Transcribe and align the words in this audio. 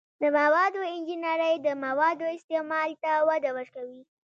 د 0.21 0.23
موادو 0.37 0.79
انجنیری 0.95 1.55
د 1.61 1.67
موادو 1.83 2.25
استعمال 2.37 2.89
ته 3.03 3.11
وده 3.29 3.49
ورکوي. 3.57 4.01